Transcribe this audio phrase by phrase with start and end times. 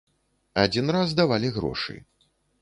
[0.63, 1.95] Адзін раз давалі грошы.